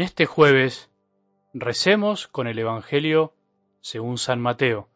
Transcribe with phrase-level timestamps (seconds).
[0.00, 0.90] En este jueves
[1.52, 3.34] recemos con el Evangelio
[3.82, 4.88] según San Mateo,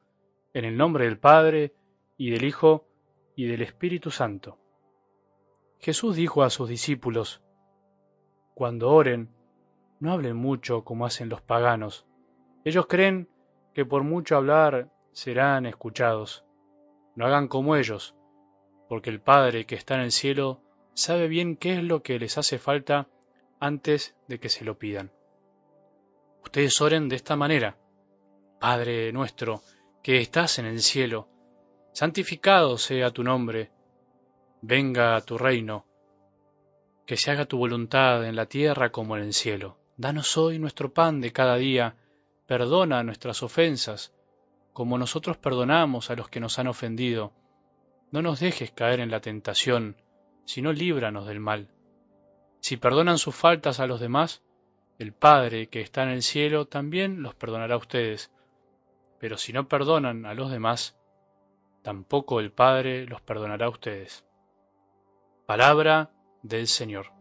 [0.55, 1.75] en el nombre del Padre,
[2.17, 2.87] y del Hijo,
[3.37, 4.59] y del Espíritu Santo.
[5.79, 7.43] Jesús dijo a sus discípulos,
[8.55, 9.29] Cuando oren,
[10.01, 12.07] no hablen mucho como hacen los paganos.
[12.65, 13.29] Ellos creen
[13.75, 16.47] que por mucho hablar serán escuchados.
[17.15, 18.17] No hagan como ellos,
[18.89, 20.63] porque el Padre que está en el cielo
[20.95, 23.11] sabe bien qué es lo que les hace falta
[23.65, 25.11] antes de que se lo pidan.
[26.43, 27.79] Ustedes oren de esta manera.
[28.61, 29.63] Padre nuestro,
[30.03, 31.29] que estás en el cielo,
[31.95, 33.73] santificado sea tu nombre,
[34.61, 35.87] venga a tu reino,
[37.07, 39.79] que se haga tu voluntad en la tierra como en el cielo.
[39.97, 41.97] Danos hoy nuestro pan de cada día,
[42.47, 44.13] perdona nuestras ofensas,
[44.75, 47.33] como nosotros perdonamos a los que nos han ofendido.
[48.11, 49.97] No nos dejes caer en la tentación,
[50.45, 51.71] sino líbranos del mal.
[52.65, 54.43] Si perdonan sus faltas a los demás,
[54.99, 58.33] el Padre que está en el cielo también los perdonará a ustedes.
[59.21, 60.97] Pero si no perdonan a los demás,
[61.83, 64.25] tampoco el Padre los perdonará a ustedes.
[65.45, 66.11] Palabra
[66.43, 67.13] del Señor.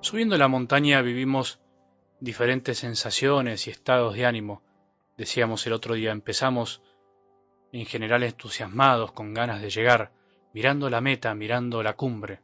[0.00, 1.60] Subiendo la montaña vivimos
[2.18, 4.60] diferentes sensaciones y estados de ánimo.
[5.16, 6.82] Decíamos el otro día, empezamos
[7.72, 10.12] en general entusiasmados, con ganas de llegar,
[10.52, 12.40] mirando la meta, mirando la cumbre.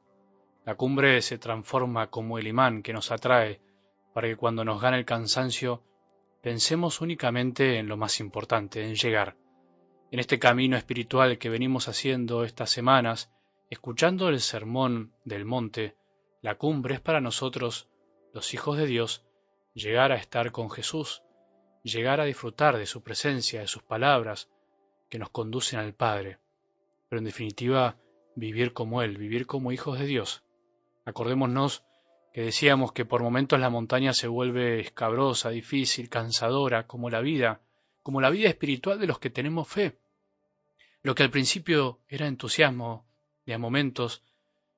[0.65, 3.61] La cumbre se transforma como el imán que nos atrae
[4.13, 5.83] para que cuando nos gane el cansancio
[6.43, 9.37] pensemos únicamente en lo más importante, en llegar.
[10.11, 13.33] En este camino espiritual que venimos haciendo estas semanas,
[13.69, 15.95] escuchando el sermón del monte,
[16.43, 17.89] la cumbre es para nosotros,
[18.33, 19.25] los hijos de Dios,
[19.75, 21.23] llegar a estar con Jesús,
[21.83, 24.49] llegar a disfrutar de su presencia, de sus palabras,
[25.09, 26.39] que nos conducen al Padre,
[27.09, 27.97] pero en definitiva
[28.37, 30.45] vivir como Él, vivir como hijos de Dios.
[31.05, 31.85] Acordémonos
[32.33, 37.61] que decíamos que por momentos la montaña se vuelve escabrosa, difícil, cansadora, como la vida,
[38.03, 39.99] como la vida espiritual de los que tenemos fe.
[41.03, 43.07] Lo que al principio era entusiasmo,
[43.45, 44.23] y a momentos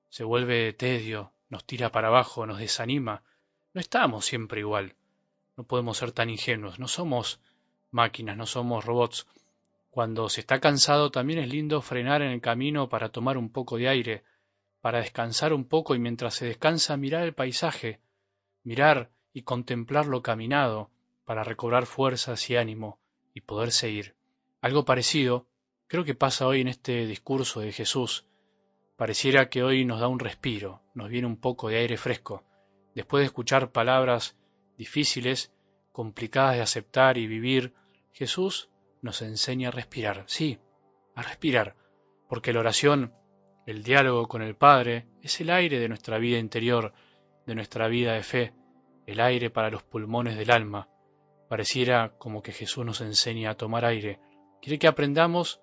[0.08, 3.22] se vuelve tedio, nos tira para abajo, nos desanima.
[3.74, 4.96] No estamos siempre igual.
[5.62, 7.40] No podemos ser tan ingenuos, no somos
[7.92, 9.28] máquinas, no somos robots.
[9.90, 13.76] Cuando se está cansado también es lindo frenar en el camino para tomar un poco
[13.76, 14.24] de aire,
[14.80, 18.00] para descansar un poco y mientras se descansa mirar el paisaje,
[18.64, 20.90] mirar y contemplar lo caminado,
[21.24, 22.98] para recobrar fuerzas y ánimo
[23.32, 24.16] y poder seguir.
[24.62, 25.46] Algo parecido
[25.86, 28.26] creo que pasa hoy en este discurso de Jesús.
[28.96, 32.42] Pareciera que hoy nos da un respiro, nos viene un poco de aire fresco,
[32.96, 34.36] después de escuchar palabras
[34.76, 35.52] difíciles,
[35.92, 37.74] complicadas de aceptar y vivir,
[38.12, 40.58] Jesús nos enseña a respirar, sí,
[41.14, 41.76] a respirar,
[42.28, 43.14] porque la oración,
[43.66, 46.92] el diálogo con el Padre, es el aire de nuestra vida interior,
[47.46, 48.54] de nuestra vida de fe,
[49.06, 50.88] el aire para los pulmones del alma.
[51.48, 54.20] Pareciera como que Jesús nos enseña a tomar aire.
[54.60, 55.60] Quiere que aprendamos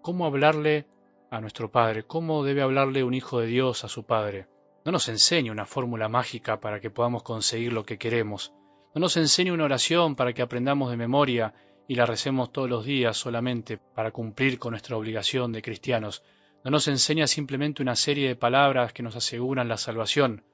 [0.00, 0.86] cómo hablarle
[1.30, 4.46] a nuestro Padre, cómo debe hablarle un hijo de Dios a su Padre.
[4.86, 8.54] No nos enseña una fórmula mágica para que podamos conseguir lo que queremos.
[8.94, 11.54] No nos enseña una oración para que aprendamos de memoria
[11.88, 16.22] y la recemos todos los días solamente para cumplir con nuestra obligación de cristianos.
[16.62, 20.44] No nos enseña simplemente una serie de palabras que nos aseguran la salvación.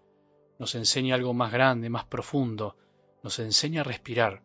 [0.58, 2.78] Nos enseña algo más grande, más profundo.
[3.22, 4.42] Nos enseña a respirar.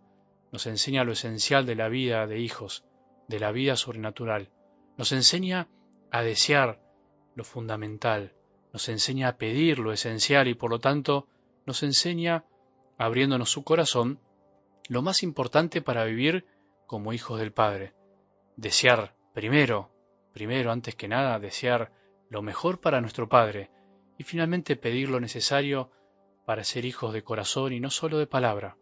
[0.52, 2.84] Nos enseña lo esencial de la vida de hijos,
[3.30, 4.50] de la vida sobrenatural.
[4.98, 5.70] Nos enseña
[6.12, 6.82] a desear
[7.36, 8.34] lo fundamental.
[8.78, 11.26] Nos enseña a pedir lo esencial y por lo tanto
[11.66, 12.46] nos enseña,
[13.00, 14.20] abriéndonos su corazón,
[14.88, 16.46] lo más importante para vivir
[16.86, 17.96] como hijos del Padre.
[18.56, 19.90] Desear primero,
[20.32, 21.92] primero, antes que nada, desear
[22.30, 23.72] lo mejor para nuestro Padre
[24.20, 25.90] y finalmente pedir lo necesario
[26.46, 28.78] para ser hijos de corazón y no solo de palabra.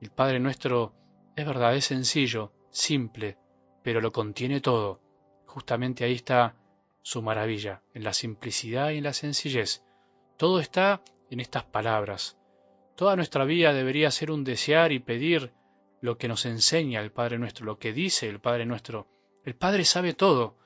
[0.00, 0.94] El Padre nuestro
[1.36, 3.36] es verdad, es sencillo, simple,
[3.82, 5.02] pero lo contiene todo.
[5.44, 6.56] Justamente ahí está
[7.02, 9.82] su maravilla, en la simplicidad y en la sencillez.
[10.36, 12.38] Todo está en estas palabras.
[12.96, 15.52] Toda nuestra vida debería ser un desear y pedir
[16.00, 19.08] lo que nos enseña el Padre nuestro, lo que dice el Padre nuestro.
[19.44, 20.56] El Padre sabe todo.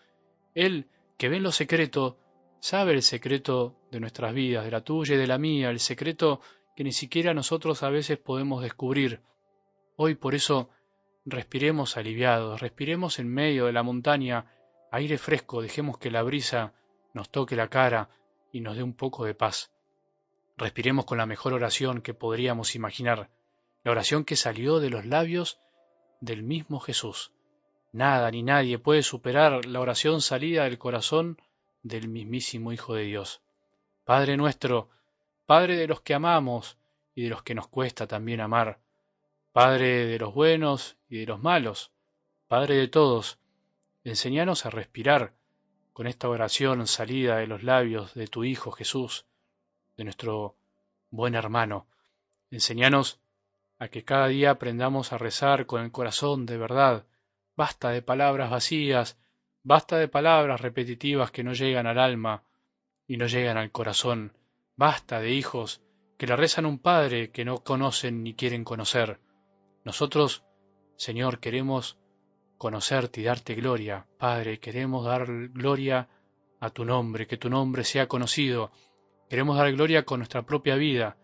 [0.54, 0.88] Él,
[1.18, 2.18] que ve en lo secreto,
[2.60, 6.40] sabe el secreto de nuestras vidas, de la tuya y de la mía, el secreto
[6.74, 9.20] que ni siquiera nosotros a veces podemos descubrir.
[9.96, 10.70] Hoy por eso
[11.24, 14.46] respiremos aliviados, respiremos en medio de la montaña
[14.90, 16.74] aire fresco, dejemos que la brisa
[17.12, 18.08] nos toque la cara
[18.52, 19.72] y nos dé un poco de paz.
[20.56, 23.30] Respiremos con la mejor oración que podríamos imaginar,
[23.84, 25.60] la oración que salió de los labios
[26.20, 27.32] del mismo Jesús.
[27.92, 31.40] Nada ni nadie puede superar la oración salida del corazón
[31.82, 33.42] del mismísimo Hijo de Dios.
[34.04, 34.90] Padre nuestro,
[35.46, 36.78] Padre de los que amamos
[37.14, 38.80] y de los que nos cuesta también amar,
[39.52, 41.92] Padre de los buenos y de los malos,
[42.48, 43.38] Padre de todos,
[44.10, 45.34] enséñanos a respirar
[45.92, 49.26] con esta oración salida de los labios de tu Hijo Jesús,
[49.96, 50.56] de nuestro
[51.10, 51.88] buen hermano.
[52.50, 53.20] Enséñanos
[53.78, 57.06] a que cada día aprendamos a rezar con el corazón de verdad,
[57.56, 59.18] Basta de palabras vacías,
[59.62, 62.44] basta de palabras repetitivas que no llegan al alma
[63.06, 64.36] y no llegan al corazón.
[64.76, 65.80] Basta de hijos
[66.18, 69.20] que le rezan un padre que no conocen ni quieren conocer.
[69.84, 70.44] Nosotros,
[70.96, 71.98] Señor, queremos
[72.58, 74.06] conocerte y darte gloria.
[74.18, 76.08] Padre, queremos dar gloria
[76.60, 78.70] a tu nombre, que tu nombre sea conocido.
[79.28, 81.16] Queremos dar gloria con nuestra propia vida,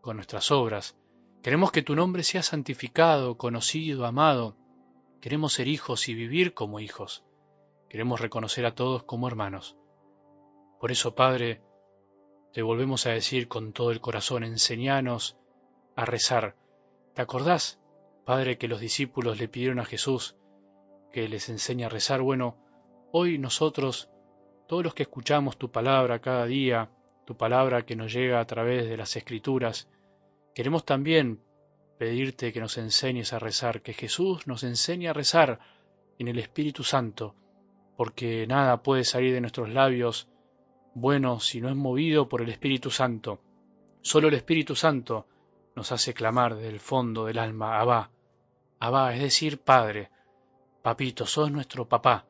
[0.00, 0.96] con nuestras obras.
[1.42, 4.56] Queremos que tu nombre sea santificado, conocido, amado.
[5.20, 7.24] Queremos ser hijos y vivir como hijos.
[7.88, 9.76] Queremos reconocer a todos como hermanos.
[10.80, 11.62] Por eso, Padre,
[12.52, 15.36] te volvemos a decir con todo el corazón, enseñanos
[15.96, 16.56] a rezar.
[17.14, 17.80] ¿Te acordás,
[18.24, 20.36] Padre, que los discípulos le pidieron a Jesús
[21.12, 22.20] que les enseñe a rezar?
[22.20, 22.56] Bueno,
[23.12, 24.10] hoy nosotros,
[24.66, 26.90] todos los que escuchamos tu palabra cada día,
[27.26, 29.88] tu palabra que nos llega a través de las escrituras,
[30.54, 31.40] queremos también
[31.98, 35.58] pedirte que nos enseñes a rezar, que Jesús nos enseñe a rezar
[36.18, 37.34] en el Espíritu Santo,
[37.96, 40.28] porque nada puede salir de nuestros labios
[40.94, 43.40] bueno si no es movido por el Espíritu Santo.
[44.00, 45.26] Solo el Espíritu Santo
[45.74, 48.10] nos hace clamar del fondo del alma, Abba,
[48.80, 50.10] Abba, es decir, Padre,
[50.82, 52.26] Papito, sos nuestro papá,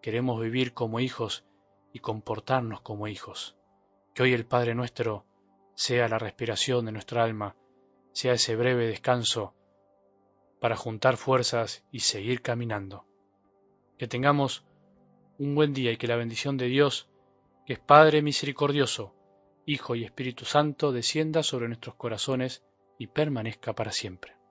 [0.00, 1.44] queremos vivir como hijos
[1.92, 3.56] y comportarnos como hijos.
[4.14, 5.26] Que hoy el Padre nuestro
[5.74, 7.54] sea la respiración de nuestra alma,
[8.12, 9.54] sea ese breve descanso
[10.60, 13.04] para juntar fuerzas y seguir caminando.
[13.98, 14.64] Que tengamos
[15.38, 17.10] un buen día y que la bendición de Dios,
[17.66, 19.14] que es Padre misericordioso,
[19.66, 22.64] Hijo y Espíritu Santo, descienda sobre nuestros corazones
[22.98, 24.41] y permanezca para siempre.